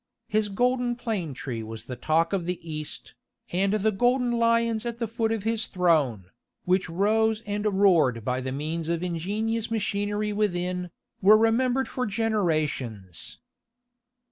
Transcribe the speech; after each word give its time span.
His 0.27 0.49
golden 0.49 0.95
plane 0.95 1.35
tree 1.35 1.61
was 1.61 1.85
the 1.85 1.95
talk 1.95 2.33
of 2.33 2.45
the 2.47 2.57
East, 2.67 3.13
and 3.51 3.73
the 3.73 3.91
golden 3.91 4.31
lions 4.31 4.83
at 4.83 4.97
the 4.97 5.07
foot 5.07 5.31
of 5.31 5.43
his 5.43 5.67
throne, 5.67 6.31
which 6.65 6.89
rose 6.89 7.43
and 7.45 7.63
roared 7.67 8.25
by 8.25 8.41
the 8.41 8.51
means 8.51 8.89
of 8.89 9.03
ingenious 9.03 9.69
machinery 9.69 10.33
within, 10.33 10.89
were 11.21 11.37
remembered 11.37 11.87
for 11.87 12.07
generations. 12.07 13.37